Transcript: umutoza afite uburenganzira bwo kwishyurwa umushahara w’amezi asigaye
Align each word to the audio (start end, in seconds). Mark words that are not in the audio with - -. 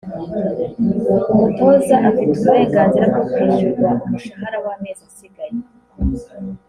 umutoza 1.31 1.95
afite 2.09 2.35
uburenganzira 2.39 3.03
bwo 3.11 3.21
kwishyurwa 3.31 3.89
umushahara 4.05 4.57
w’amezi 4.65 5.01
asigaye 5.09 5.55